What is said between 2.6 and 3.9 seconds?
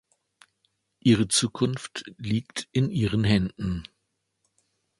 in ihren Händen.